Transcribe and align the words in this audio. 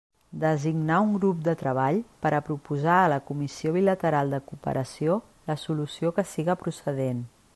Designar 0.43 0.95
un 1.07 1.11
grup 1.17 1.43
de 1.47 1.53
treball 1.59 1.99
per 2.23 2.31
a 2.37 2.39
proposar 2.47 2.95
a 3.01 3.11
la 3.13 3.19
Comissió 3.29 3.75
Bilateral 3.77 4.33
de 4.37 4.41
Cooperació 4.49 5.21
la 5.51 5.59
solució 5.67 6.15
que 6.17 6.27
siga 6.35 6.57
procedent. 6.65 7.25